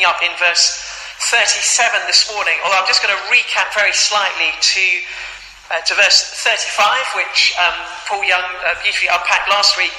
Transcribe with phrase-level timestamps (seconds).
[0.00, 0.80] picking up in verse
[1.28, 4.84] 37 this morning, although I'm just going to recap very slightly to,
[5.68, 7.76] uh, to verse 35, which um,
[8.08, 9.92] Paul Young uh, beautifully unpacked last week.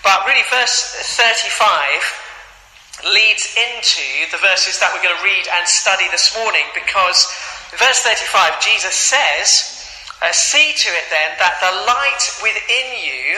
[0.00, 6.08] But really, verse 35 leads into the verses that we're going to read and study
[6.08, 7.28] this morning because
[7.76, 9.84] verse 35, Jesus says,
[10.24, 13.36] uh, See to it then that the light within you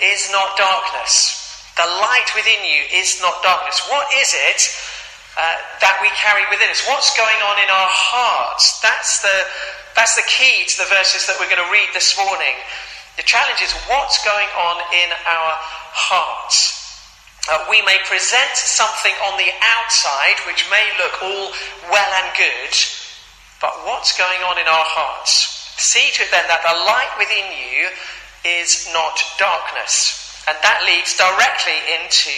[0.00, 1.36] is not darkness.
[1.76, 3.84] The light within you is not darkness.
[3.92, 4.91] What is it
[5.36, 6.84] uh, that we carry within us?
[6.84, 8.80] What's going on in our hearts?
[8.84, 9.36] That's the,
[9.96, 12.56] that's the key to the verses that we're going to read this morning.
[13.16, 15.52] The challenge is what's going on in our
[15.92, 16.80] hearts.
[17.50, 21.50] Uh, we may present something on the outside which may look all
[21.90, 22.72] well and good,
[23.60, 25.52] but what's going on in our hearts?
[25.76, 27.90] See to it then that the light within you
[28.44, 30.18] is not darkness.
[30.46, 32.34] And that leads directly into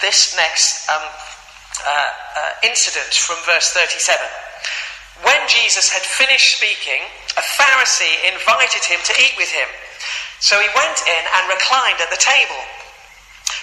[0.00, 1.04] this next um,
[1.82, 4.22] uh, uh, incident from verse 37.
[5.22, 7.02] When Jesus had finished speaking,
[7.34, 9.66] a Pharisee invited him to eat with him.
[10.38, 12.60] So he went in and reclined at the table.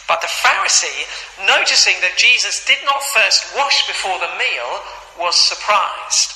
[0.08, 1.08] But the Pharisee,
[1.46, 4.84] noticing that Jesus did not first wash before the meal,
[5.20, 6.34] was surprised.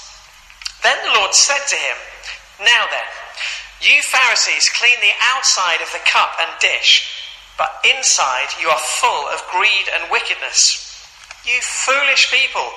[0.84, 1.98] Then the Lord said to him,
[2.62, 3.09] now then,
[3.81, 7.09] you Pharisees clean the outside of the cup and dish,
[7.58, 10.84] but inside you are full of greed and wickedness.
[11.46, 12.68] You foolish people,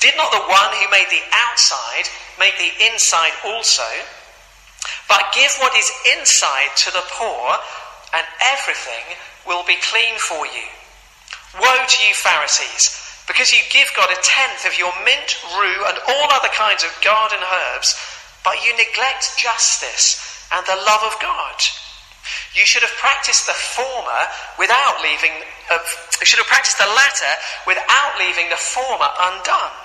[0.00, 2.06] did not the one who made the outside
[2.38, 3.86] make the inside also?
[5.08, 7.58] But give what is inside to the poor,
[8.14, 10.66] and everything will be clean for you.
[11.60, 12.94] Woe to you, Pharisees,
[13.26, 16.90] because you give God a tenth of your mint, rue, and all other kinds of
[17.02, 17.96] garden herbs
[18.46, 21.58] but you neglect justice and the love of God.
[22.54, 24.22] You should have practiced the former
[24.58, 25.32] without leaving,
[25.70, 25.78] uh,
[26.20, 27.32] you should have practiced the latter
[27.66, 29.76] without leaving the former undone.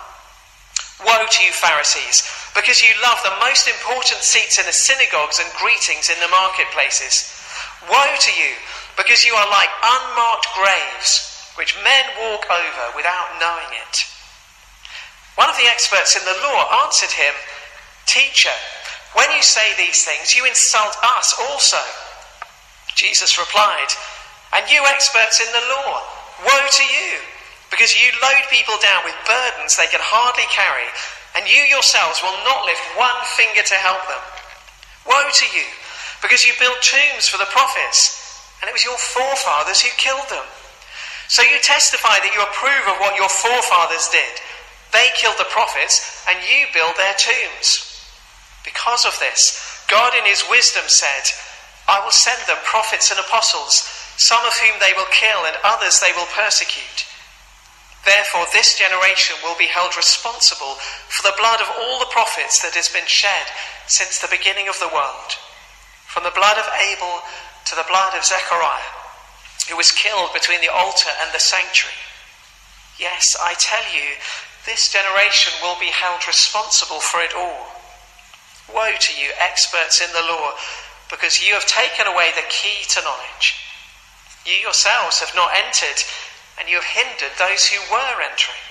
[1.06, 5.50] Woe to you, Pharisees, because you love the most important seats in the synagogues and
[5.58, 7.34] greetings in the marketplaces.
[7.90, 8.54] Woe to you,
[8.98, 14.06] because you are like unmarked graves, which men walk over without knowing it.
[15.36, 17.34] One of the experts in the law answered him,
[18.06, 18.54] Teacher,
[19.14, 21.82] when you say these things, you insult us also.
[22.96, 23.92] Jesus replied,
[24.54, 26.04] And you experts in the law,
[26.46, 27.18] woe to you,
[27.70, 30.88] because you load people down with burdens they can hardly carry,
[31.36, 34.24] and you yourselves will not lift one finger to help them.
[35.08, 35.66] Woe to you,
[36.22, 38.20] because you build tombs for the prophets,
[38.62, 40.46] and it was your forefathers who killed them.
[41.32, 44.36] So you testify that you approve of what your forefathers did.
[44.92, 47.88] They killed the prophets, and you build their tombs.
[48.68, 51.32] Because of this, God in his wisdom said,
[51.92, 53.84] I will send them prophets and apostles,
[54.16, 57.04] some of whom they will kill and others they will persecute.
[58.08, 60.80] Therefore, this generation will be held responsible
[61.12, 63.46] for the blood of all the prophets that has been shed
[63.92, 65.36] since the beginning of the world,
[66.08, 67.28] from the blood of Abel
[67.68, 68.96] to the blood of Zechariah,
[69.68, 72.00] who was killed between the altar and the sanctuary.
[72.98, 74.16] Yes, I tell you,
[74.66, 77.68] this generation will be held responsible for it all.
[78.72, 80.56] Woe to you, experts in the law,
[81.12, 83.60] because you have taken away the key to knowledge.
[84.48, 86.00] You yourselves have not entered,
[86.58, 88.66] and you have hindered those who were entering.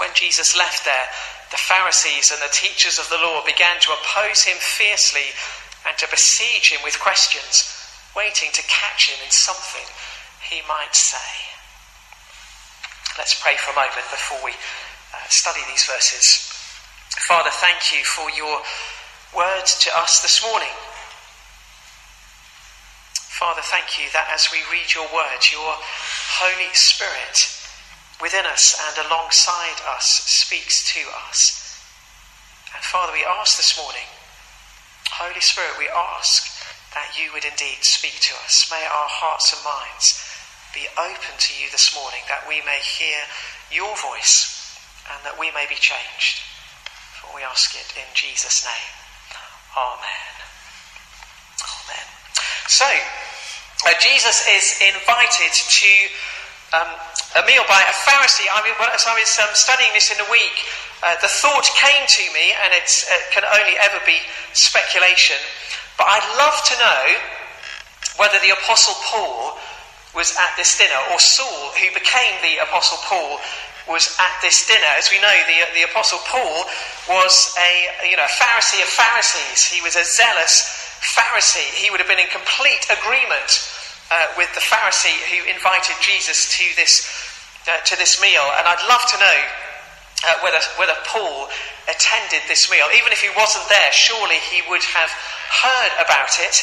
[0.00, 1.08] When Jesus left there,
[1.52, 5.30] the Pharisees and the teachers of the law began to oppose him fiercely
[5.86, 7.70] and to besiege him with questions,
[8.16, 9.86] waiting to catch him in something
[10.42, 11.46] he might say.
[13.16, 16.50] Let's pray for a moment before we uh, study these verses.
[17.30, 18.60] Father, thank you for your
[19.34, 20.74] words to us this morning.
[23.36, 25.76] Father, thank you that as we read your words, your
[26.40, 27.36] Holy Spirit
[28.16, 31.52] within us and alongside us speaks to us.
[32.72, 34.08] And Father, we ask this morning,
[35.12, 36.48] Holy Spirit, we ask
[36.96, 38.72] that you would indeed speak to us.
[38.72, 40.16] May our hearts and minds
[40.72, 43.20] be open to you this morning, that we may hear
[43.68, 44.80] your voice
[45.12, 46.40] and that we may be changed.
[47.20, 48.92] For we ask it in Jesus' name.
[49.76, 50.32] Amen.
[51.60, 52.08] Amen.
[52.68, 52.88] So,
[53.84, 55.92] uh, Jesus is invited to
[56.72, 56.88] um,
[57.36, 58.48] a meal by a Pharisee.
[58.48, 60.64] I mean, as I was um, studying this in the week,
[61.04, 62.88] uh, the thought came to me, and it
[63.32, 64.16] can only ever be
[64.56, 65.36] speculation,
[66.00, 67.04] but I'd love to know
[68.16, 69.60] whether the Apostle Paul
[70.16, 73.38] was at this dinner, or Saul, who became the Apostle Paul,
[73.86, 74.88] was at this dinner.
[74.96, 76.64] As we know, the, the Apostle Paul
[77.08, 79.68] was a you know, Pharisee of Pharisees.
[79.68, 81.66] He was a zealous Pharisee.
[81.74, 83.62] He would have been in complete agreement
[84.10, 87.08] uh, with the Pharisee who invited Jesus to this
[87.66, 89.38] uh, to this meal, and I'd love to know
[90.24, 91.48] uh, whether, whether Paul
[91.90, 92.86] attended this meal.
[92.94, 96.62] Even if he wasn't there, surely he would have heard about it,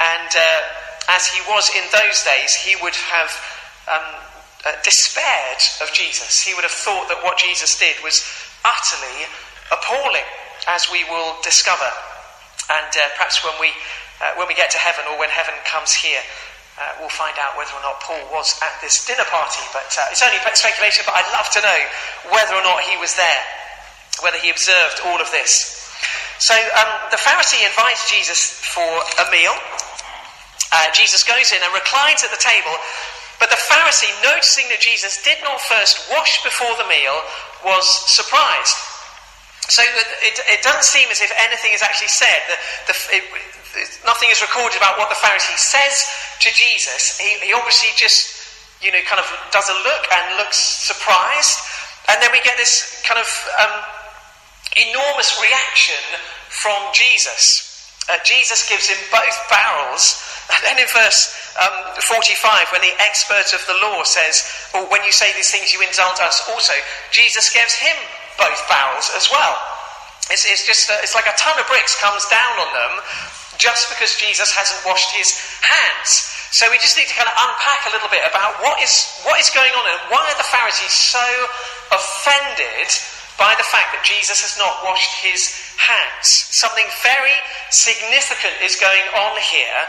[0.00, 3.30] and uh, as he was in those days, he would have
[3.92, 4.08] um,
[4.64, 6.40] uh, despaired of Jesus.
[6.40, 8.24] He would have thought that what Jesus did was
[8.64, 9.28] utterly
[9.72, 10.26] appalling,
[10.66, 11.88] as we will discover.
[12.68, 13.72] And uh, perhaps when we,
[14.20, 16.20] uh, when we get to heaven or when heaven comes here,
[16.78, 19.64] uh, we'll find out whether or not Paul was at this dinner party.
[19.72, 21.80] But uh, it's only speculation, but I'd love to know
[22.30, 23.42] whether or not he was there,
[24.22, 25.74] whether he observed all of this.
[26.38, 29.54] So um, the Pharisee invites Jesus for a meal.
[30.70, 32.70] Uh, Jesus goes in and reclines at the table,
[33.40, 37.16] but the Pharisee, noticing that Jesus did not first wash before the meal,
[37.64, 38.76] was surprised.
[39.68, 42.40] So it, it, doesn't seem as if anything is actually said.
[42.48, 42.56] The,
[42.88, 43.24] the, it,
[44.08, 46.08] nothing is recorded about what the Pharisee says
[46.40, 47.20] to Jesus.
[47.20, 48.32] He, he obviously just,
[48.80, 51.60] you know, kind of does a look and looks surprised.
[52.08, 53.28] And then we get this kind of
[53.60, 53.76] um,
[54.88, 56.00] enormous reaction
[56.48, 57.92] from Jesus.
[58.08, 60.24] Uh, Jesus gives him both barrels.
[60.48, 65.04] And then in verse um, 45, when the expert of the law says, oh, when
[65.04, 66.72] you say these things, you insult us also,
[67.12, 67.92] Jesus gives him
[68.38, 69.54] both barrels as well.
[70.30, 72.92] It's, it's just, uh, it's like a ton of bricks comes down on them
[73.58, 76.30] just because Jesus hasn't washed his hands.
[76.54, 79.36] So we just need to kind of unpack a little bit about what is, what
[79.36, 81.26] is going on and why are the Pharisees so
[81.92, 82.88] offended
[83.36, 86.50] by the fact that Jesus has not washed his hands.
[86.52, 87.38] Something very
[87.70, 89.80] significant is going on here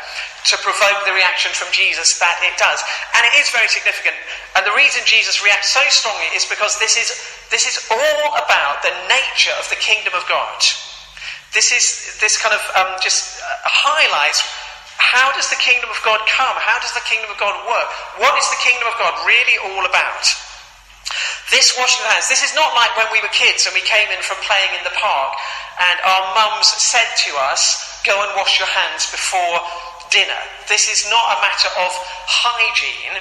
[0.47, 2.79] to provoke the reaction from Jesus that it does.
[3.17, 4.15] And it is very significant.
[4.55, 7.11] And the reason Jesus reacts so strongly is because this is,
[7.51, 10.61] this is all about the nature of the kingdom of God.
[11.51, 14.45] This is this kind of um, just uh, highlights
[14.99, 16.53] how does the kingdom of God come?
[16.59, 17.89] How does the kingdom of God work?
[18.21, 20.27] What is the kingdom of God really all about?
[21.49, 24.05] This washing of hands, this is not like when we were kids and we came
[24.13, 25.33] in from playing in the park
[25.81, 29.57] and our mums said to us, go and wash your hands before
[30.13, 30.41] dinner.
[30.67, 31.91] This is not a matter of
[32.29, 33.17] hygiene.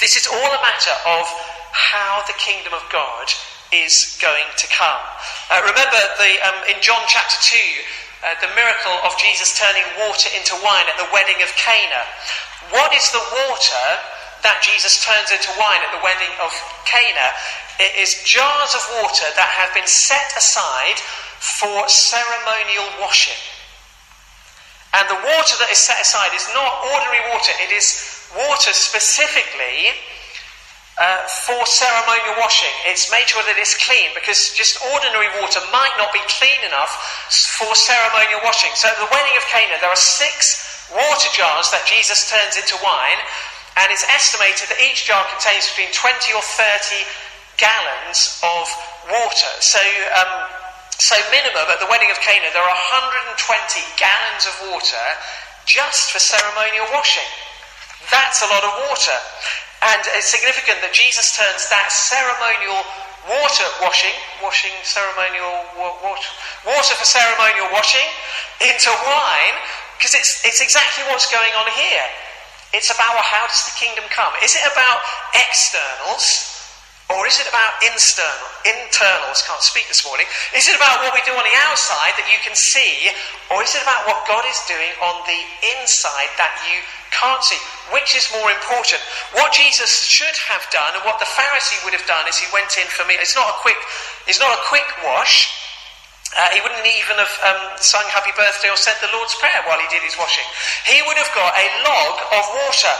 [0.00, 1.24] This is all a matter of
[1.72, 3.28] how the kingdom of God
[3.72, 5.02] is going to come.
[5.50, 7.56] Uh, remember the, um, in John chapter 2,
[8.24, 12.06] uh, the miracle of Jesus turning water into wine at the wedding of Cana.
[12.72, 13.86] What is the water
[14.46, 16.54] that Jesus turns into wine at the wedding of
[16.86, 17.34] Cana,
[17.82, 21.02] it is jars of water that have been set aside
[21.42, 23.36] for ceremonial washing.
[24.94, 27.98] And the water that is set aside is not ordinary water, it is
[28.38, 29.92] water specifically
[30.96, 32.72] uh, for ceremonial washing.
[32.86, 36.94] It's made sure that it's clean because just ordinary water might not be clean enough
[37.58, 38.72] for ceremonial washing.
[38.78, 40.64] So at the wedding of Cana, there are six
[40.94, 43.20] water jars that Jesus turns into wine,
[43.76, 47.04] and it's estimated that each jar contains between 20 or 30
[47.60, 48.64] gallons of
[49.12, 49.52] water.
[49.60, 49.80] So,
[50.16, 50.48] um,
[50.96, 52.78] so minimum at the wedding of Cana, there are
[53.36, 53.36] 120
[54.00, 55.04] gallons of water
[55.68, 57.28] just for ceremonial washing.
[58.08, 59.18] That's a lot of water.
[59.84, 62.80] And it's significant that Jesus turns that ceremonial
[63.28, 66.32] water washing, washing ceremonial water,
[66.64, 68.08] water for ceremonial washing,
[68.64, 69.56] into wine,
[69.98, 72.08] because it's, it's exactly what's going on here.
[72.76, 74.36] It's about well, how does the kingdom come?
[74.44, 75.00] Is it about
[75.32, 76.52] externals?
[77.08, 79.40] Or is it about internal, internals?
[79.46, 80.26] Can't speak this morning.
[80.52, 83.14] Is it about what we do on the outside that you can see?
[83.48, 85.40] Or is it about what God is doing on the
[85.78, 86.82] inside that you
[87.14, 87.56] can't see?
[87.94, 89.00] Which is more important?
[89.38, 92.74] What Jesus should have done and what the Pharisee would have done is he went
[92.74, 93.14] in for me.
[93.22, 93.78] It's not a quick,
[94.26, 95.55] it's not a quick wash.
[96.36, 99.80] Uh, he wouldn't even have um, sung Happy Birthday or said the Lord's Prayer while
[99.80, 100.44] he did his washing.
[100.84, 102.94] He would have got a log of water.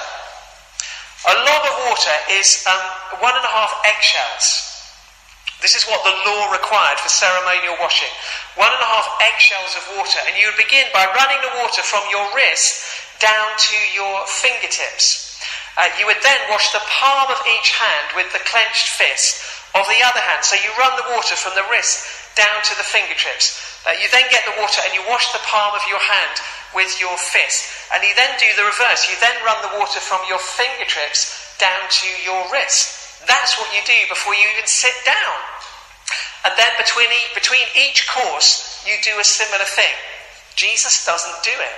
[1.29, 2.81] A log of water is um,
[3.21, 4.73] one and a half eggshells.
[5.61, 8.13] This is what the law required for ceremonial washing.
[8.57, 10.21] One and a half eggshells of water.
[10.29, 12.89] And you would begin by running the water from your wrist
[13.21, 15.37] down to your fingertips.
[15.77, 19.45] Uh, you would then wash the palm of each hand with the clenched fist
[19.77, 20.41] of the other hand.
[20.41, 23.59] So you run the water from the wrist down to the fingertips.
[23.89, 26.37] Uh, you then get the water and you wash the palm of your hand
[26.77, 27.91] with your fist.
[27.95, 29.09] And you then do the reverse.
[29.09, 33.25] You then run the water from your fingertips down to your wrist.
[33.25, 35.37] That's what you do before you even sit down.
[36.45, 39.97] And then between, e- between each course, you do a similar thing.
[40.55, 41.77] Jesus doesn't do it.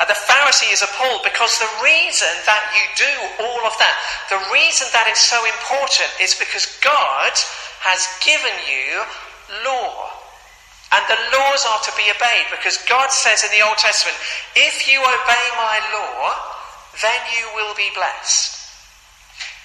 [0.00, 3.14] And the Pharisee is appalled because the reason that you do
[3.46, 3.94] all of that,
[4.26, 7.30] the reason that it's so important is because God
[7.86, 9.06] has given you
[9.64, 10.10] law.
[10.94, 14.16] And the laws are to be obeyed because God says in the Old Testament,
[14.54, 16.34] if you obey my law,
[17.02, 18.62] then you will be blessed.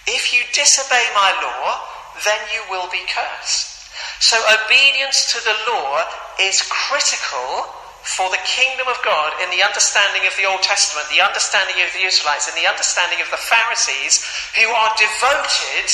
[0.07, 1.85] If you disobey my law,
[2.25, 3.93] then you will be cursed.
[4.19, 6.03] So obedience to the law
[6.39, 7.69] is critical
[8.01, 11.93] for the kingdom of God in the understanding of the Old Testament, the understanding of
[11.93, 14.25] the Israelites, and the understanding of the Pharisees
[14.57, 15.87] who are devoted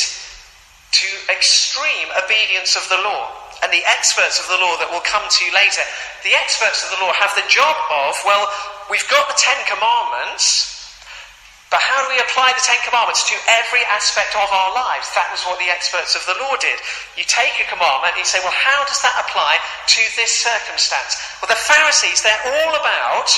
[0.96, 3.45] to extreme obedience of the law.
[3.66, 5.82] And the experts of the law that we'll come to you later,
[6.22, 8.46] the experts of the law have the job of, well,
[8.94, 10.70] we've got the Ten Commandments,
[11.74, 15.10] but how do we apply the Ten Commandments to every aspect of our lives?
[15.18, 16.78] That was what the experts of the law did.
[17.18, 21.18] You take a commandment and you say, well, how does that apply to this circumstance?
[21.42, 23.34] Well, the Pharisees, they're all about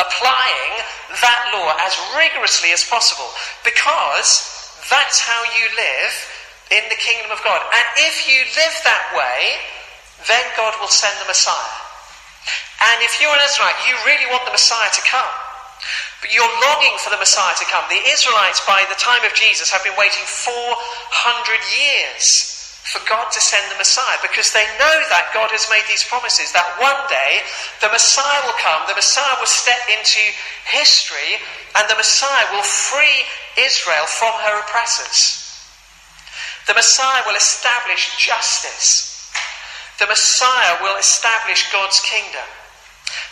[0.00, 0.80] applying
[1.12, 3.28] that law as rigorously as possible
[3.60, 4.48] because
[4.88, 6.35] that's how you live
[6.70, 7.62] in the kingdom of God.
[7.62, 9.62] And if you live that way,
[10.26, 11.78] then God will send the Messiah.
[12.92, 15.34] And if you're an Israelite, you really want the Messiah to come.
[16.20, 17.84] But you're longing for the Messiah to come.
[17.88, 20.74] The Israelites, by the time of Jesus, have been waiting 400
[21.70, 22.56] years
[22.90, 26.54] for God to send the Messiah because they know that God has made these promises
[26.54, 27.42] that one day
[27.82, 30.22] the Messiah will come, the Messiah will step into
[30.70, 31.42] history,
[31.74, 33.26] and the Messiah will free
[33.58, 35.45] Israel from her oppressors.
[36.66, 39.30] The Messiah will establish justice.
[39.98, 42.44] The Messiah will establish God's kingdom.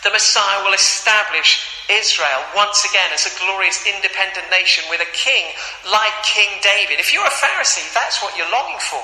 [0.03, 5.51] The Messiah will establish Israel once again as a glorious independent nation with a king
[5.91, 6.97] like King David.
[6.99, 9.03] If you're a Pharisee, that's what you're longing for.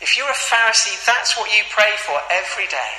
[0.00, 2.94] If you're a Pharisee, that's what you pray for every day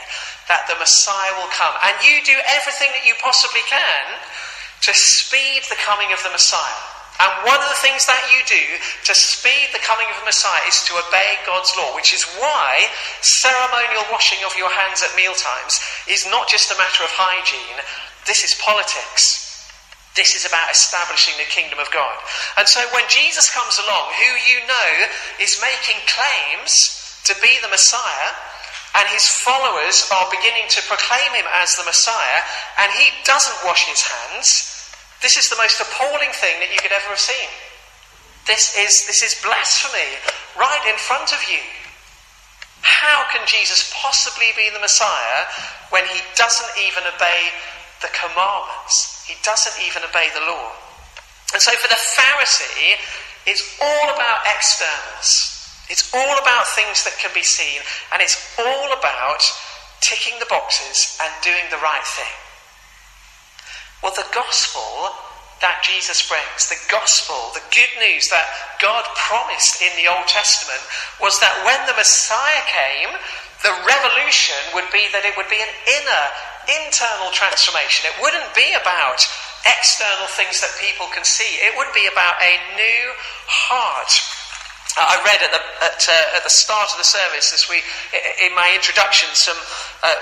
[0.50, 1.72] that the Messiah will come.
[1.86, 4.20] And you do everything that you possibly can
[4.82, 6.99] to speed the coming of the Messiah.
[7.20, 10.64] And one of the things that you do to speed the coming of the Messiah
[10.72, 12.88] is to obey God's law, which is why
[13.20, 17.84] ceremonial washing of your hands at mealtimes is not just a matter of hygiene,
[18.24, 19.46] this is politics.
[20.16, 22.16] This is about establishing the kingdom of God.
[22.58, 24.92] And so when Jesus comes along, who you know
[25.40, 28.32] is making claims to be the Messiah,
[28.96, 32.42] and his followers are beginning to proclaim him as the Messiah,
[32.80, 34.79] and he doesn't wash his hands,
[35.22, 37.50] this is the most appalling thing that you could ever have seen.
[38.48, 40.18] This is, this is blasphemy
[40.58, 41.62] right in front of you.
[42.82, 45.46] How can Jesus possibly be the Messiah
[45.92, 47.52] when he doesn't even obey
[48.02, 49.24] the commandments?
[49.28, 50.72] He doesn't even obey the law.
[51.54, 52.96] And so for the Pharisee,
[53.46, 55.60] it's all about externals.
[55.90, 57.82] It's all about things that can be seen,
[58.14, 59.42] and it's all about
[60.02, 62.36] ticking the boxes and doing the right thing.
[64.02, 65.12] Well, the gospel
[65.60, 68.48] that Jesus brings, the gospel, the good news that
[68.80, 70.80] God promised in the Old Testament,
[71.20, 73.12] was that when the Messiah came,
[73.60, 76.24] the revolution would be that it would be an inner,
[76.88, 78.08] internal transformation.
[78.08, 79.20] It wouldn't be about
[79.68, 83.04] external things that people can see, it would be about a new
[83.52, 84.16] heart.
[84.96, 87.84] I read at the, at, uh, at the start of the service, as we,
[88.44, 89.60] in my introduction, some
[90.04, 90.16] uh,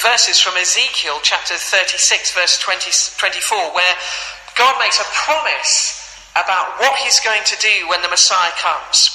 [0.00, 3.94] verses from Ezekiel chapter 36, verse 20, 24, where
[4.56, 6.02] God makes a promise
[6.34, 9.10] about what he's going to do when the Messiah comes.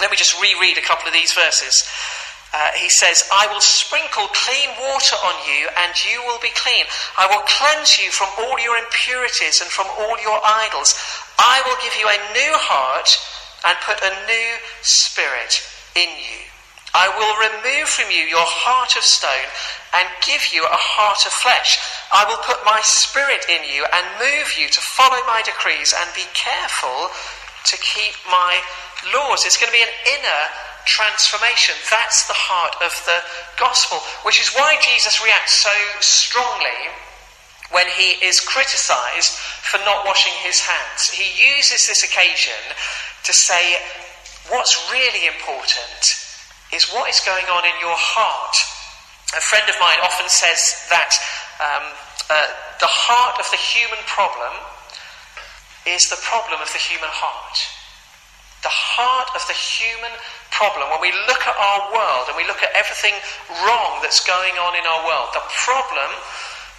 [0.00, 1.88] Let me just reread a couple of these verses.
[2.54, 6.84] Uh, he says, I will sprinkle clean water on you, and you will be clean.
[7.18, 10.96] I will cleanse you from all your impurities and from all your idols.
[11.38, 13.12] I will give you a new heart
[13.66, 15.60] and put a new spirit
[15.96, 16.45] in you.
[16.94, 19.50] I will remove from you your heart of stone
[19.92, 21.78] and give you a heart of flesh.
[22.12, 26.08] I will put my spirit in you and move you to follow my decrees and
[26.14, 27.12] be careful
[27.68, 28.60] to keep my
[29.12, 29.44] laws.
[29.44, 30.42] It's going to be an inner
[30.86, 31.74] transformation.
[31.90, 33.20] That's the heart of the
[33.58, 36.92] gospel, which is why Jesus reacts so strongly
[37.74, 41.10] when he is criticized for not washing his hands.
[41.10, 42.56] He uses this occasion
[43.24, 43.76] to say,
[44.48, 46.25] What's really important
[46.72, 48.56] is what is going on in your heart.
[49.36, 51.14] A friend of mine often says that
[51.62, 51.84] um,
[52.30, 52.46] uh,
[52.82, 54.54] the heart of the human problem
[55.86, 57.58] is the problem of the human heart.
[58.66, 60.10] The heart of the human
[60.50, 63.14] problem, when we look at our world and we look at everything
[63.62, 66.10] wrong that's going on in our world, the problem,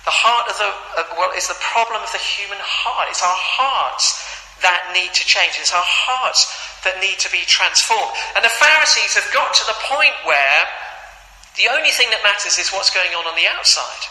[0.03, 3.07] the heart of the uh, well, is the problem of the human heart.
[3.07, 4.19] It's our hearts
[4.61, 5.57] that need to change.
[5.59, 6.49] It's our hearts
[6.83, 8.13] that need to be transformed.
[8.35, 10.61] And the Pharisees have got to the point where
[11.57, 14.03] the only thing that matters is what's going on on the outside.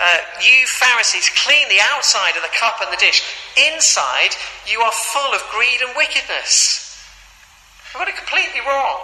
[0.00, 3.20] Uh, you Pharisees clean the outside of the cup and the dish.
[3.68, 4.32] Inside,
[4.64, 6.96] you are full of greed and wickedness.
[7.92, 8.96] I've got it completely wrong.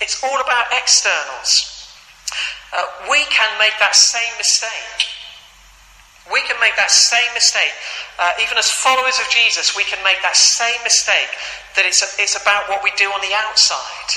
[0.00, 1.68] It's all about externals.
[2.72, 5.11] Uh, we can make that same mistake.
[6.30, 7.74] We can make that same mistake.
[8.18, 11.30] Uh, even as followers of Jesus, we can make that same mistake
[11.74, 14.10] that it's, a, it's about what we do on the outside.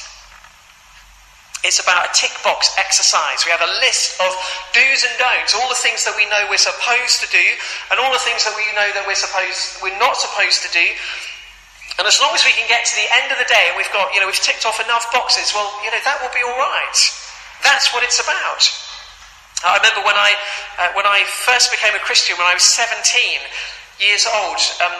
[1.65, 3.41] It's about a tick box exercise.
[3.41, 4.29] We have a list of
[4.69, 7.41] do's and don'ts, all the things that we know we're supposed to do,
[7.89, 10.85] and all the things that we know that we're supposed we're not supposed to do.
[11.97, 13.89] And as long as we can get to the end of the day and we've
[13.89, 16.59] got, you know, we've ticked off enough boxes, well, you know, that will be all
[16.59, 16.99] right.
[17.65, 18.61] That's what it's about.
[19.63, 20.35] I remember when I,
[20.79, 22.99] uh, when I first became a Christian, when I was 17
[23.99, 24.95] years old, um,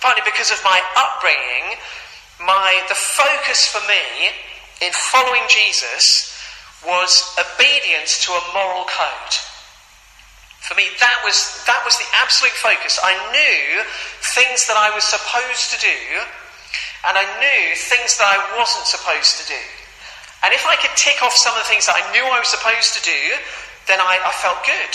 [0.00, 1.80] partly because of my upbringing,
[2.38, 4.30] my, the focus for me
[4.80, 6.30] in following Jesus
[6.86, 9.34] was obedience to a moral code.
[10.64, 13.00] For me, that was, that was the absolute focus.
[13.02, 13.84] I knew
[14.22, 15.98] things that I was supposed to do,
[17.08, 19.62] and I knew things that I wasn't supposed to do.
[20.44, 22.48] And if I could tick off some of the things that I knew I was
[22.48, 23.20] supposed to do,
[23.86, 24.94] then I, I felt good.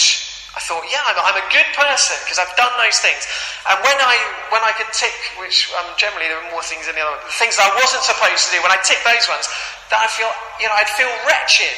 [0.55, 3.27] I thought, yeah, I'm, I'm a good person because I've done those things.
[3.67, 4.15] And when I
[4.55, 7.59] when I could tick, which um, generally there were more things in the other things
[7.59, 9.51] that I wasn't supposed to do, when I tick those ones,
[9.91, 10.31] that I feel,
[10.63, 11.75] you know, I'd feel wretched.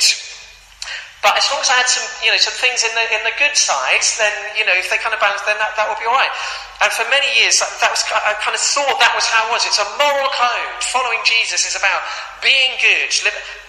[1.26, 3.34] But as long as I had some, you know, some things in the in the
[3.42, 6.06] good sides, then you know, if they kind of balance, then that, that would be
[6.06, 6.30] all right.
[6.78, 9.66] And for many years, that was I kind of thought that was how it was.
[9.66, 10.78] It's a moral code.
[10.94, 12.06] Following Jesus is about
[12.46, 13.10] being good.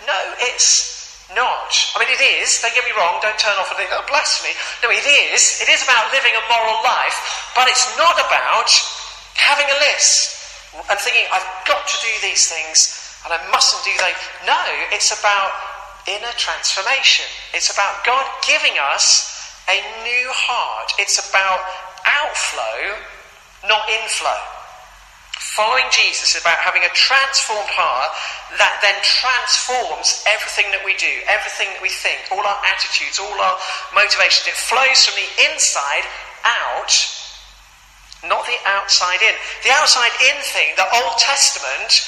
[0.04, 0.18] No,
[0.52, 0.97] it's
[1.36, 1.72] not.
[1.94, 4.56] I mean, it is, don't get me wrong, don't turn off and think, oh, blasphemy.
[4.80, 5.60] No, it is.
[5.60, 7.16] It is about living a moral life,
[7.52, 8.70] but it's not about
[9.36, 10.38] having a list
[10.88, 14.16] and thinking, I've got to do these things and I mustn't do those.
[14.46, 15.52] No, it's about
[16.08, 17.26] inner transformation.
[17.52, 19.28] It's about God giving us
[19.68, 20.92] a new heart.
[20.98, 21.60] It's about
[22.08, 22.96] outflow,
[23.68, 24.40] not inflow.
[25.58, 28.14] Following Jesus is about having a transformed heart
[28.62, 33.34] that then transforms everything that we do, everything that we think, all our attitudes, all
[33.34, 33.58] our
[33.90, 34.46] motivations.
[34.46, 36.06] It flows from the inside
[36.46, 36.94] out,
[38.22, 39.34] not the outside in.
[39.66, 42.06] The outside in thing, the Old Testament,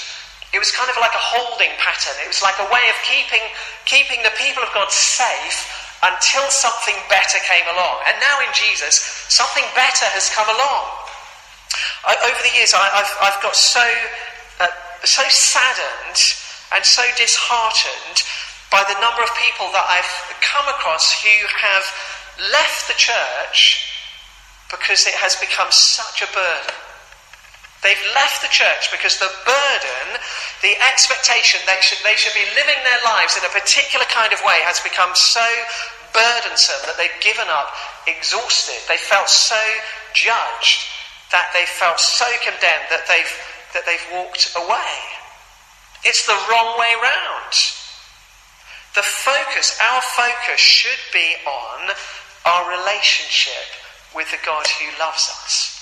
[0.55, 2.15] it was kind of like a holding pattern.
[2.23, 3.43] It was like a way of keeping,
[3.83, 5.67] keeping the people of God safe
[6.07, 7.99] until something better came along.
[8.07, 11.10] And now in Jesus, something better has come along.
[12.07, 13.85] I, over the years, I, have I've got so,
[14.61, 14.69] uh,
[15.05, 16.21] so saddened
[16.73, 18.25] and so disheartened
[18.71, 21.85] by the number of people that I've come across who have
[22.53, 23.91] left the church
[24.71, 26.79] because it has become such a burden.
[27.83, 30.21] They've left the church because the burden,
[30.63, 34.41] the expectation they should, they should be living their lives in a particular kind of
[34.47, 35.45] way has become so
[36.13, 37.73] burdensome that they've given up,
[38.07, 38.79] exhausted.
[38.87, 39.59] They felt so
[40.13, 41.00] judged
[41.33, 43.35] that they felt so condemned that they've,
[43.75, 44.95] that they've walked away.
[46.05, 47.55] It's the wrong way round.
[48.95, 51.95] The focus, our focus should be on
[52.47, 53.71] our relationship
[54.15, 55.77] with the God who loves us.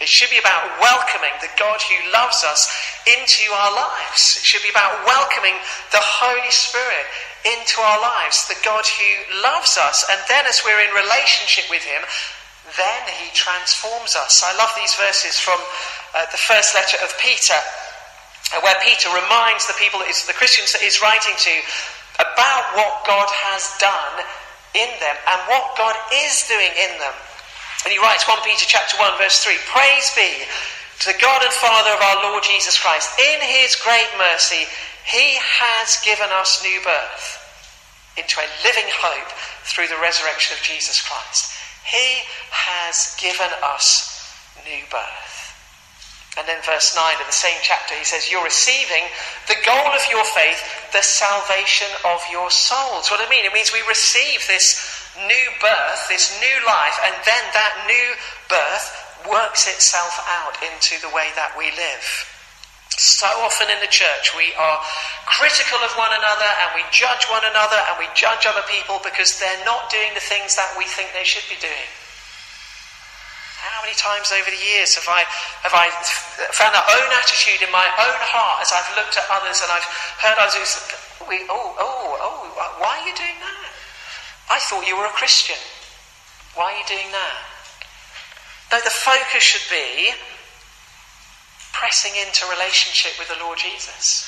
[0.00, 2.70] It should be about welcoming the God who loves us
[3.06, 4.38] into our lives.
[4.38, 5.54] It should be about welcoming
[5.90, 7.06] the Holy Spirit
[7.42, 10.06] into our lives, the God who loves us.
[10.10, 12.02] And then, as we're in relationship with Him,
[12.76, 14.42] then he transforms us.
[14.44, 15.58] I love these verses from
[16.14, 20.82] uh, the first letter of Peter, uh, where Peter reminds the people, the Christians that
[20.82, 21.54] he's writing to,
[22.18, 24.24] about what God has done
[24.74, 25.94] in them and what God
[26.26, 27.14] is doing in them.
[27.86, 30.44] And he writes 1 Peter chapter 1 verse 3, Praise be
[31.00, 33.14] to the God and Father of our Lord Jesus Christ.
[33.18, 34.66] In his great mercy,
[35.06, 37.38] he has given us new birth
[38.18, 39.30] into a living hope
[39.62, 41.54] through the resurrection of Jesus Christ.
[41.88, 42.20] He
[42.52, 44.12] has given us
[44.64, 45.38] new birth.
[46.36, 49.02] And then, verse 9 of the same chapter, he says, You're receiving
[49.48, 53.10] the goal of your faith, the salvation of your souls.
[53.10, 53.44] What do I mean?
[53.44, 54.78] It means we receive this
[55.26, 58.08] new birth, this new life, and then that new
[58.46, 58.86] birth
[59.26, 62.06] works itself out into the way that we live.
[62.98, 64.82] So often in the church, we are
[65.22, 69.38] critical of one another and we judge one another and we judge other people because
[69.38, 71.86] they're not doing the things that we think they should be doing.
[73.62, 75.22] How many times over the years have I,
[75.62, 75.94] have I
[76.50, 79.86] found our own attitude in my own heart as I've looked at others and I've
[80.18, 80.74] heard others
[81.30, 82.38] we, oh, oh, oh,
[82.82, 83.70] why are you doing that?
[84.50, 85.58] I thought you were a Christian.
[86.58, 87.36] Why are you doing that?
[88.72, 90.10] No, the focus should be
[91.78, 94.26] pressing into relationship with the Lord Jesus,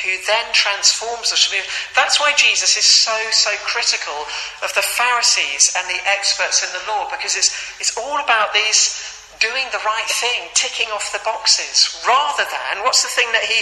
[0.00, 1.52] who then transforms us.
[1.92, 4.16] That's why Jesus is so, so critical
[4.64, 8.96] of the Pharisees and the experts in the law, because it's, it's all about these
[9.44, 13.60] doing the right thing, ticking off the boxes, rather than what's the thing that he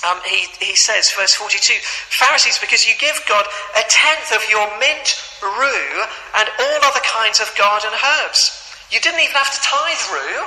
[0.00, 1.76] um, he, he says, verse 42,
[2.08, 3.44] Pharisees, because you give God
[3.76, 6.00] a tenth of your mint, rue,
[6.40, 8.64] and all other kinds of garden herbs.
[8.90, 10.40] You didn't even have to tithe rue.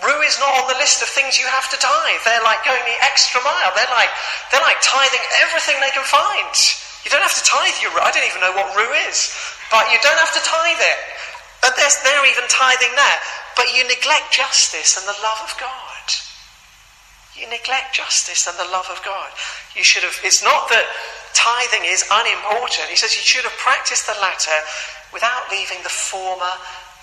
[0.00, 2.20] Rue is not on the list of things you have to tithe.
[2.24, 3.72] They're like going the extra mile.
[3.76, 4.08] They're like,
[4.48, 6.52] they're like tithing everything they can find.
[7.04, 7.92] You don't have to tithe your.
[8.00, 9.32] I don't even know what rue is.
[9.68, 10.98] But you don't have to tithe it.
[11.68, 13.18] And they're, they're even tithing that.
[13.56, 16.06] But you neglect justice and the love of God.
[17.36, 19.28] You neglect justice and the love of God.
[19.76, 20.84] You should have, it's not that
[21.32, 22.88] tithing is unimportant.
[22.88, 24.56] He says you should have practiced the latter
[25.12, 26.52] without leaving the former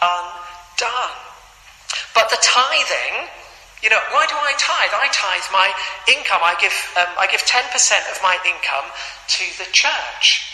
[0.02, 1.27] undone.
[2.14, 3.30] But the tithing,
[3.82, 4.94] you know, why do I tithe?
[4.94, 5.70] I tithe my
[6.10, 6.42] income.
[6.44, 7.70] I give, um, I give 10%
[8.12, 8.90] of my income
[9.38, 10.54] to the church.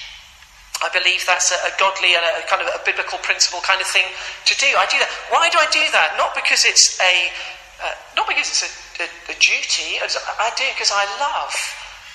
[0.84, 3.80] I believe that's a, a godly and a, a, kind of a biblical principle kind
[3.80, 4.06] of thing
[4.46, 4.67] to do.
[4.76, 5.10] I do that.
[5.32, 6.19] Why do I do that?
[6.19, 7.32] Not because it's a,
[7.80, 9.98] uh, not because it's a a, duty.
[10.00, 11.54] I do it because I love.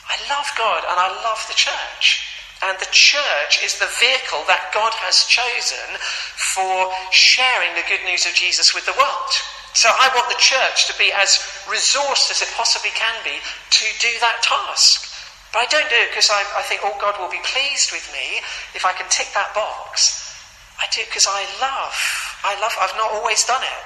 [0.09, 2.38] I love God and I love the church.
[2.63, 5.95] And the church is the vehicle that God has chosen
[6.35, 9.33] for sharing the good news of Jesus with the world.
[9.79, 11.39] So I want the church to be as
[11.71, 15.07] resourced as it possibly can be to do that task.
[15.55, 18.05] But I don't do it because I, I think, oh, God will be pleased with
[18.11, 18.43] me
[18.75, 20.35] if I can tick that box.
[20.83, 21.95] I do it because I love.
[22.43, 22.75] I love.
[22.83, 23.83] I've not always done it,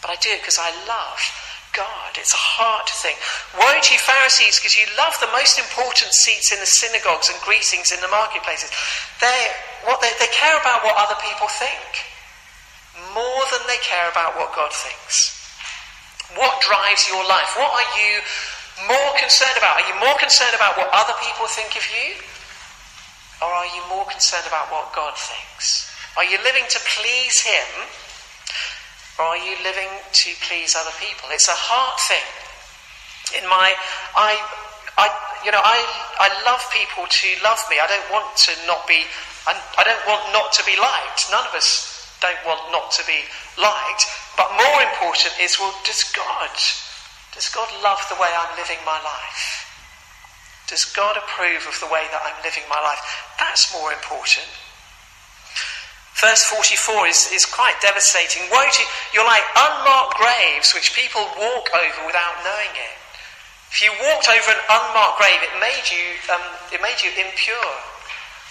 [0.00, 1.20] but I do it because I love
[1.72, 2.16] God.
[2.16, 3.16] It's a heart thing.
[3.56, 7.38] Woe to you, Pharisees, because you love the most important seats in the synagogues and
[7.42, 8.70] greetings in the marketplaces.
[9.20, 9.40] They,
[9.84, 12.08] what they, they care about what other people think
[13.14, 15.34] more than they care about what God thinks.
[16.34, 17.54] What drives your life?
[17.56, 18.20] What are you
[18.86, 19.80] more concerned about?
[19.80, 22.18] Are you more concerned about what other people think of you?
[23.40, 25.88] Or are you more concerned about what God thinks?
[26.16, 27.86] Are you living to please Him
[29.18, 31.28] or are you living to please other people?
[31.34, 32.22] It's a heart thing.
[33.34, 33.74] In my,
[34.14, 34.38] I,
[34.94, 35.10] I,
[35.44, 35.82] you know, I,
[36.22, 37.82] I love people to love me.
[37.82, 39.02] I don't want to not be,
[39.46, 41.26] I don't want not to be liked.
[41.34, 43.26] None of us don't want not to be
[43.58, 44.06] liked.
[44.38, 46.54] But more important is, well, does God,
[47.34, 49.66] does God love the way I'm living my life?
[50.70, 53.02] Does God approve of the way that I'm living my life?
[53.40, 54.46] That's more important.
[56.18, 58.42] Verse 44 is, is quite devastating.
[58.50, 62.94] Woe to you, you're like unmarked graves which people walk over without knowing it.
[63.70, 66.42] If you walked over an unmarked grave, it made you, um,
[66.74, 67.70] it made you impure.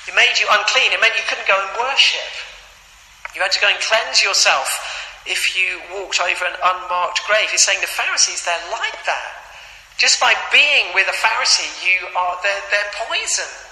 [0.08, 0.96] It made you unclean.
[0.96, 2.32] It meant you couldn't go and worship.
[3.36, 4.72] You had to go and cleanse yourself
[5.28, 7.52] if you walked over an unmarked grave.
[7.52, 9.44] He's saying the Pharisees, they're like that.
[10.00, 13.67] Just by being with a Pharisee, you are, they're, they're poison.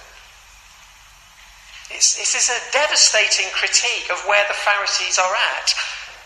[1.91, 5.73] It's, this is a devastating critique of where the Pharisees are at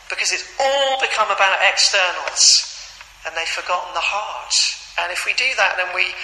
[0.10, 2.66] because it's all become about externals
[3.28, 4.56] and they've forgotten the heart.
[4.98, 6.16] And if we do that, then we,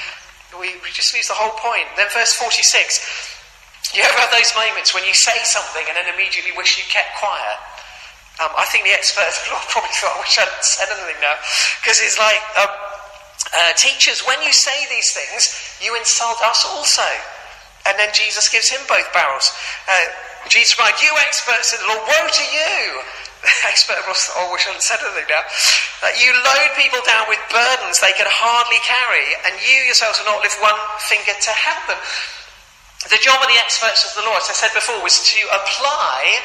[0.56, 1.86] we, we just lose the whole point.
[1.96, 3.36] Then, verse 46
[3.96, 7.16] you ever have those moments when you say something and then immediately wish you kept
[7.16, 7.58] quiet?
[8.44, 9.40] Um, I think the experts
[9.72, 11.40] probably thought, I wish I hadn't said anything now.
[11.80, 12.72] Because it's like, um,
[13.56, 17.08] uh, teachers, when you say these things, you insult us also.
[17.86, 19.54] And then Jesus gives him both barrels.
[19.86, 20.10] Uh,
[20.50, 23.02] Jesus replied, You experts in the law, woe to you!
[23.70, 25.46] Expert oh, I hadn't said anything now.
[26.02, 30.34] Uh, you load people down with burdens they can hardly carry, and you yourselves will
[30.34, 32.02] not lift one finger to help them.
[33.06, 36.42] The job of the experts of the law, as I said before, was to apply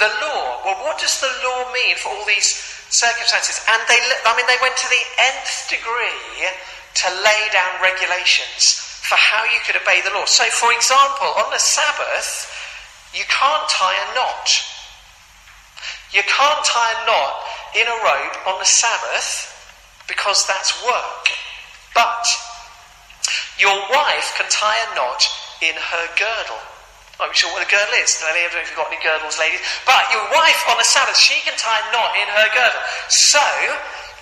[0.00, 0.64] the law.
[0.64, 2.48] Well, what does the law mean for all these
[2.88, 3.60] circumstances?
[3.68, 5.04] And they, I mean, they went to the
[5.36, 8.81] nth degree to lay down regulations
[9.12, 10.24] for how you could obey the law.
[10.24, 12.48] So, for example, on the Sabbath,
[13.12, 14.48] you can't tie a knot.
[16.16, 17.36] You can't tie a knot
[17.76, 19.52] in a rope on the Sabbath
[20.08, 21.28] because that's work.
[21.92, 22.24] But
[23.60, 25.20] your wife can tie a knot
[25.60, 26.64] in her girdle.
[27.20, 28.16] I'm not sure what a girdle is.
[28.24, 29.60] I don't know if you've got any girdles, ladies.
[29.84, 32.80] But your wife on the Sabbath, she can tie a knot in her girdle.
[33.12, 33.44] So,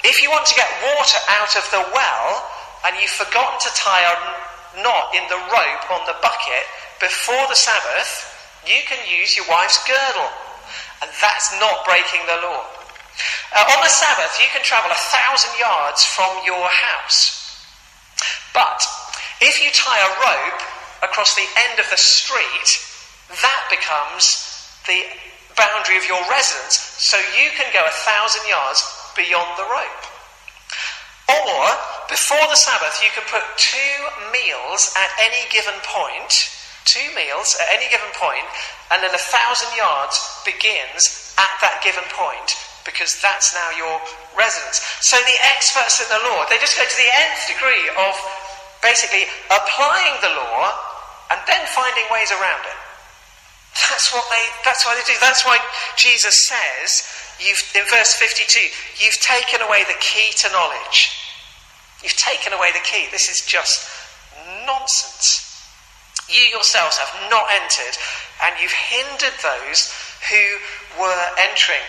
[0.03, 2.43] if you want to get water out of the well
[2.91, 6.65] and you've forgotten to tie a knot in the rope on the bucket
[7.01, 8.29] before the Sabbath,
[8.69, 10.31] you can use your wife's girdle.
[11.03, 12.63] And that's not breaking the law.
[13.57, 17.41] Uh, on the Sabbath, you can travel a thousand yards from your house.
[18.53, 18.85] But
[19.41, 20.61] if you tie a rope
[21.03, 22.69] across the end of the street,
[23.43, 24.45] that becomes
[24.87, 25.05] the
[25.57, 26.77] boundary of your residence.
[27.01, 28.85] So you can go a thousand yards
[29.17, 30.05] beyond the rope.
[31.29, 31.65] Or,
[32.11, 33.97] before the Sabbath, you can put two
[34.35, 36.51] meals at any given point,
[36.85, 38.45] two meals at any given point,
[38.91, 44.03] and then a thousand yards begins at that given point because that's now your
[44.35, 44.83] residence.
[44.99, 48.13] So the experts in the law, they just go to the nth degree of
[48.83, 50.75] basically applying the law
[51.31, 52.79] and then finding ways around it.
[53.87, 55.15] That's what they that's why they do.
[55.23, 55.63] That's why
[55.95, 57.07] Jesus says,
[57.39, 58.59] you've in verse 52,
[58.99, 61.30] you've taken away the key to knowledge.
[62.03, 63.07] You've taken away the key.
[63.13, 63.89] This is just
[64.67, 65.47] nonsense.
[66.29, 67.97] You yourselves have not entered,
[68.45, 69.93] and you've hindered those
[70.31, 70.45] who
[71.01, 71.85] were entering.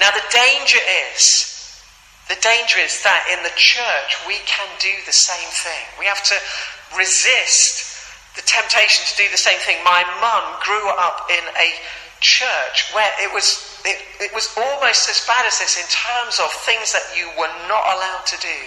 [0.00, 0.78] Now, the danger
[1.10, 1.82] is,
[2.28, 5.84] the danger is that in the church we can do the same thing.
[5.98, 6.36] We have to
[6.96, 7.84] resist
[8.36, 9.82] the temptation to do the same thing.
[9.82, 11.74] My mum grew up in a
[12.20, 16.50] church where it was it, it was almost as bad as this in terms of
[16.66, 18.58] things that you were not allowed to do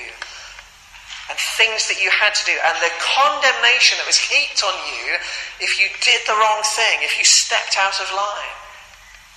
[1.31, 5.15] and things that you had to do and the condemnation that was heaped on you
[5.63, 8.55] if you did the wrong thing, if you stepped out of line.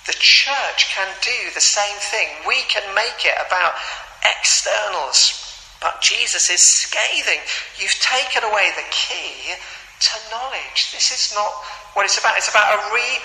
[0.03, 2.27] The church can do the same thing.
[2.43, 3.79] We can make it about
[4.27, 5.39] externals.
[5.79, 7.39] But Jesus is scathing.
[7.79, 10.91] You've taken away the key to knowledge.
[10.91, 11.49] This is not
[11.95, 12.35] what it's about.
[12.35, 13.23] It's about a re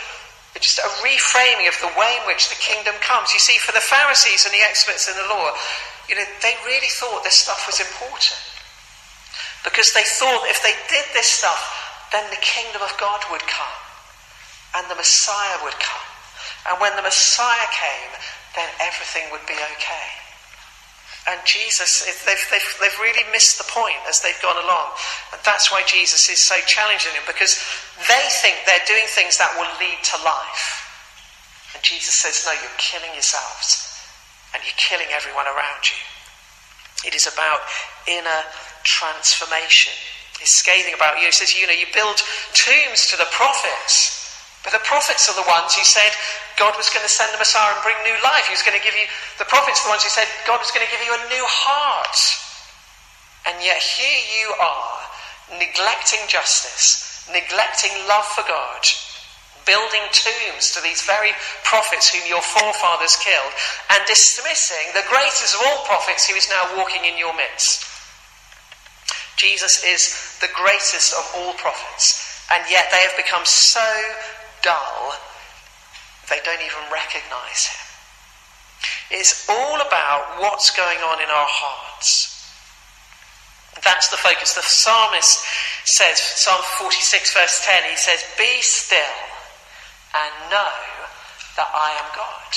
[0.59, 3.33] just a reframing of the way in which the kingdom comes.
[3.33, 5.53] You see, for the Pharisees and the experts in the law,
[6.09, 8.50] you know, they really thought this stuff was important.
[9.65, 13.77] Because they thought if they did this stuff, then the kingdom of God would come.
[14.77, 16.07] And the Messiah would come.
[16.69, 18.13] And when the Messiah came,
[18.57, 20.09] then everything would be okay.
[21.29, 24.97] And Jesus, they've, they've, they've really missed the point as they've gone along.
[25.33, 27.61] And that's why Jesus is so challenging them, because
[28.09, 30.81] they think they're doing things that will lead to life.
[31.75, 33.93] And Jesus says, No, you're killing yourselves,
[34.55, 36.01] and you're killing everyone around you.
[37.05, 37.61] It is about
[38.09, 38.43] inner
[38.83, 39.93] transformation.
[40.41, 41.27] He's scathing about you.
[41.27, 42.17] He says, You know, you build
[42.57, 44.21] tombs to the prophets.
[44.65, 46.13] But the prophets are the ones who said
[46.61, 48.45] God was going to send the Messiah and bring new life.
[48.45, 49.09] He was going to give you,
[49.41, 51.45] the prophets are the ones who said God was going to give you a new
[51.49, 52.17] heart.
[53.49, 55.01] And yet here you are,
[55.57, 58.85] neglecting justice, neglecting love for God,
[59.65, 61.33] building tombs to these very
[61.65, 63.53] prophets whom your forefathers killed,
[63.97, 67.90] and dismissing the greatest of all prophets who is now walking in your midst.
[69.41, 73.81] Jesus is the greatest of all prophets, and yet they have become so
[74.61, 75.17] dull,
[76.29, 77.81] they don't even recognize him.
[79.17, 82.37] It's all about what's going on in our hearts.
[83.83, 84.53] That's the focus.
[84.53, 85.41] The psalmist
[85.89, 89.17] says, Psalm 46, verse 10, he says, Be still
[90.13, 90.77] and know
[91.57, 92.53] that I am God.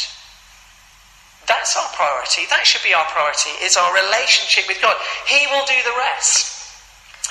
[1.48, 2.44] That's our priority.
[2.50, 4.96] That should be our priority, is our relationship with God.
[5.28, 6.53] He will do the rest.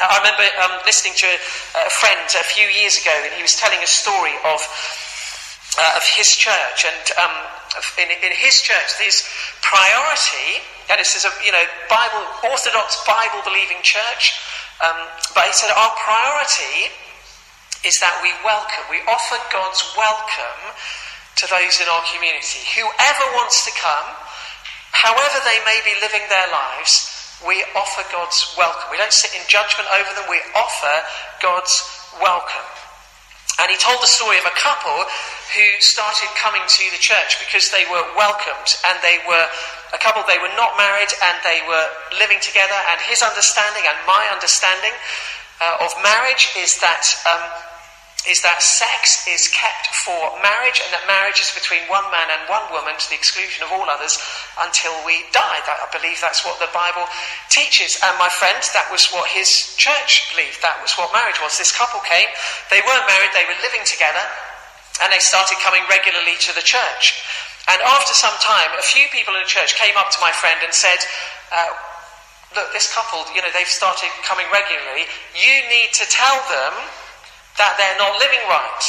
[0.00, 1.36] I remember um, listening to a,
[1.84, 4.64] a, friend a few years ago, and he was telling a story of
[5.76, 7.34] uh, of his church, and um,
[8.00, 9.28] in, in, his church, this
[9.60, 14.40] priority, and this is a you know Bible Orthodox Bible believing church,
[14.80, 14.96] um,
[15.36, 16.88] but he said our priority
[17.84, 20.72] is that we welcome, we offer God's welcome
[21.36, 24.08] to those in our community, whoever wants to come,
[24.96, 28.90] however they may be living their lives we offer God's welcome.
[28.90, 30.94] We don't sit in judgment over them, we offer
[31.42, 31.82] God's
[32.20, 32.66] welcome.
[33.60, 35.06] And he told the story of a couple
[35.54, 39.46] who started coming to the church because they were welcomed and they were
[39.92, 42.78] a couple, they were not married and they were living together.
[42.88, 44.92] And his understanding and my understanding
[45.60, 47.44] uh, of marriage is that um,
[48.22, 52.46] is that sex is kept for marriage and that marriage is between one man and
[52.46, 54.14] one woman to the exclusion of all others
[54.62, 55.58] until we die.
[55.66, 57.02] That, I believe that's what the Bible
[57.50, 57.98] teaches.
[57.98, 60.62] And my friend, that was what his church believed.
[60.62, 61.58] That was what marriage was.
[61.58, 62.30] This couple came,
[62.70, 64.22] they weren't married, they were living together,
[65.02, 67.26] and they started coming regularly to the church.
[67.66, 70.62] And after some time, a few people in the church came up to my friend
[70.62, 71.02] and said,
[71.50, 71.74] uh,
[72.52, 75.08] Look, this couple, you know, they've started coming regularly.
[75.32, 76.72] You need to tell them
[77.58, 78.84] that they're not living right.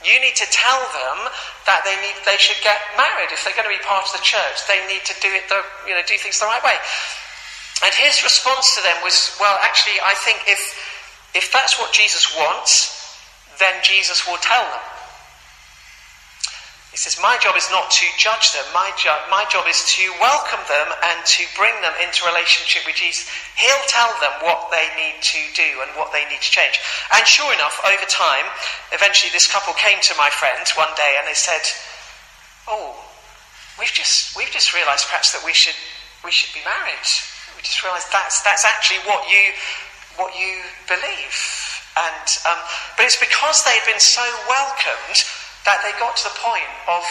[0.00, 1.28] You need to tell them
[1.68, 4.24] that they need they should get married if they're going to be part of the
[4.24, 4.64] church.
[4.64, 6.78] They need to do it the you know do things the right way.
[7.84, 10.60] And his response to them was, well, actually, I think if
[11.34, 12.96] if that's what Jesus wants,
[13.58, 14.84] then Jesus will tell them.
[17.00, 18.68] Says, My job is not to judge them.
[18.76, 23.00] My, jo- my job is to welcome them and to bring them into relationship with
[23.00, 23.24] Jesus.
[23.56, 26.76] He'll tell them what they need to do and what they need to change.
[27.16, 28.44] And sure enough, over time,
[28.92, 31.64] eventually this couple came to my friend one day and they said,
[32.68, 32.92] Oh,
[33.80, 35.80] we've just, we've just realised perhaps that we should,
[36.20, 37.08] we should be married.
[37.56, 39.56] We just realised that's, that's actually what you,
[40.20, 41.32] what you believe.
[41.96, 42.60] And, um,
[43.00, 45.24] but it's because they'd been so welcomed
[45.64, 47.04] that they got to the point of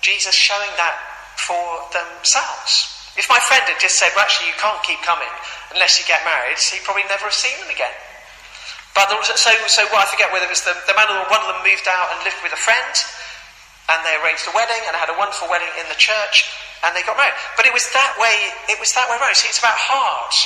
[0.00, 0.96] Jesus showing that
[1.36, 1.60] for
[1.92, 2.92] themselves.
[3.16, 5.28] If my friend had just said, well, actually, you can't keep coming
[5.74, 7.92] unless you get married, he'd probably never have seen them again.
[8.96, 11.40] But there was, so, so I forget whether it was the, the man or one
[11.40, 12.92] of them moved out and lived with a friend,
[13.88, 16.48] and they arranged a wedding and had a wonderful wedding in the church,
[16.84, 17.36] and they got married.
[17.56, 18.52] But it was that way.
[18.68, 19.32] It was that way around.
[19.36, 20.36] See, it's about heart.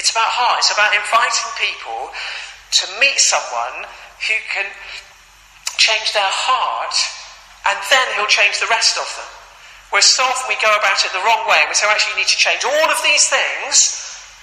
[0.00, 0.64] It's about heart.
[0.64, 3.88] It's about inviting people to meet someone
[4.24, 4.66] who can
[5.76, 6.94] change their heart,
[7.66, 9.30] and then he'll change the rest of them.
[9.94, 12.18] Whereas so often we go about it the wrong way and we say, oh, actually,
[12.18, 13.94] you need to change all of these things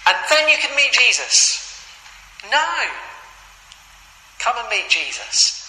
[0.08, 1.60] and then you can meet Jesus.
[2.48, 2.72] No.
[4.40, 5.60] Come and meet Jesus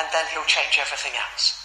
[0.00, 1.60] and then he'll change everything else.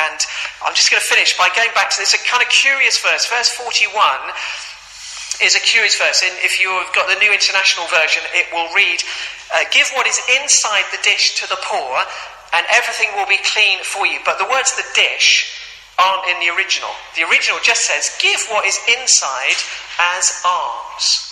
[0.00, 0.18] And
[0.64, 3.28] I'm just going to finish by going back to this kind of curious verse.
[3.28, 3.92] Verse 41
[5.44, 6.24] is a curious verse.
[6.24, 9.04] If you've got the New International Version, it will read,
[9.54, 12.02] uh, Give what is inside the dish to the poor,
[12.52, 14.18] and everything will be clean for you.
[14.24, 15.60] But the words the dish
[15.98, 16.90] aren't in the original.
[17.14, 19.58] The original just says, give what is inside
[19.98, 21.30] as alms.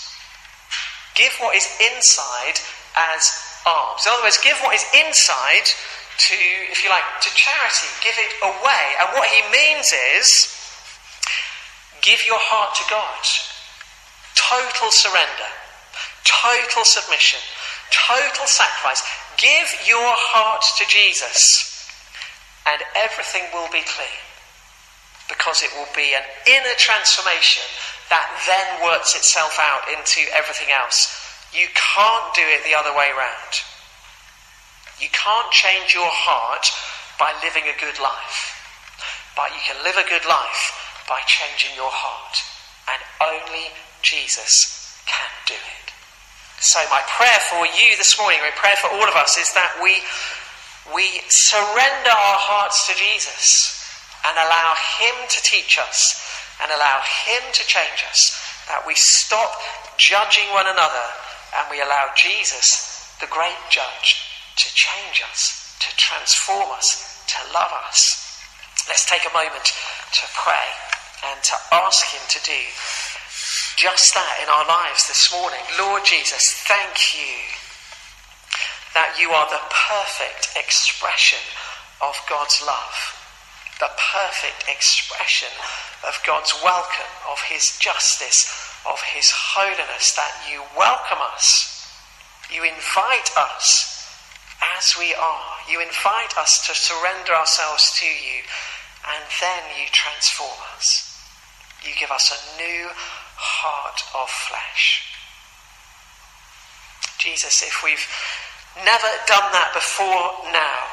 [1.14, 2.58] Give what is inside
[2.96, 3.30] as
[3.66, 4.06] alms.
[4.06, 5.66] In other words, give what is inside
[6.30, 6.34] to,
[6.70, 7.88] if you like, to charity.
[8.02, 8.84] Give it away.
[9.00, 10.50] And what he means is,
[12.02, 13.51] give your heart to God.
[14.34, 15.50] Total surrender.
[16.24, 17.40] Total submission.
[17.90, 19.02] Total sacrifice.
[19.38, 21.68] Give your heart to Jesus.
[22.66, 24.22] And everything will be clean
[25.28, 27.64] because it will be an inner transformation
[28.10, 31.10] that then works itself out into everything else.
[31.52, 33.64] You can't do it the other way around.
[35.00, 36.70] You can't change your heart
[37.18, 38.52] by living a good life.
[39.36, 40.76] But you can live a good life
[41.08, 42.36] by changing your heart.
[42.86, 45.82] And only Jesus can do it.
[46.62, 49.74] So, my prayer for you this morning, my prayer for all of us, is that
[49.82, 49.98] we,
[50.94, 53.82] we surrender our hearts to Jesus
[54.22, 56.22] and allow Him to teach us
[56.62, 58.38] and allow Him to change us,
[58.70, 59.50] that we stop
[59.98, 61.06] judging one another
[61.58, 64.22] and we allow Jesus, the great judge,
[64.54, 68.22] to change us, to transform us, to love us.
[68.86, 70.68] Let's take a moment to pray
[71.26, 72.62] and to ask Him to do
[73.76, 75.60] just that in our lives this morning.
[75.78, 77.36] Lord Jesus, thank you
[78.94, 81.40] that you are the perfect expression
[82.00, 83.22] of God's love
[83.82, 85.50] the perfect expression
[86.06, 88.46] of God's welcome, of His justice,
[88.88, 91.82] of His holiness, that you welcome us.
[92.48, 94.06] You invite us
[94.78, 95.50] as we are.
[95.68, 98.46] You invite us to surrender ourselves to you,
[99.10, 101.18] and then you transform us.
[101.82, 102.86] You give us a new
[103.42, 105.02] heart of flesh.
[107.18, 108.06] Jesus, if we've
[108.86, 110.86] never done that before now,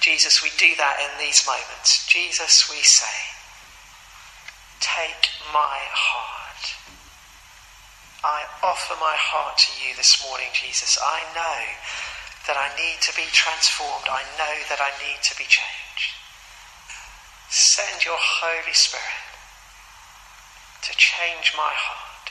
[0.00, 2.08] Jesus, we do that in these moments.
[2.08, 3.16] Jesus, we say,
[4.80, 6.64] Take my heart.
[8.24, 10.98] I offer my heart to you this morning, Jesus.
[10.98, 11.60] I know
[12.48, 14.10] that I need to be transformed.
[14.10, 16.18] I know that I need to be changed.
[17.50, 19.31] Send your Holy Spirit
[20.82, 22.30] to change my heart.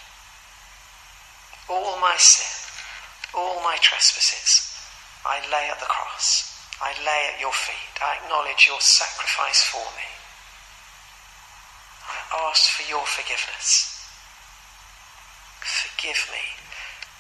[1.70, 2.52] All my sin,
[3.34, 4.76] all my trespasses,
[5.26, 6.52] I lay at the cross.
[6.82, 8.02] I lay at your feet.
[8.02, 10.10] I acknowledge your sacrifice for me.
[12.10, 14.02] I ask for your forgiveness.
[15.62, 16.44] Forgive me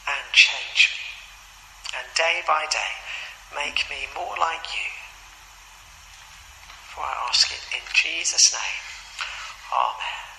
[0.10, 2.00] and change me.
[2.00, 2.94] And day by day,
[3.56, 4.90] make me more like you.
[6.92, 8.84] For I ask it in Jesus' name.
[9.72, 10.31] Amen.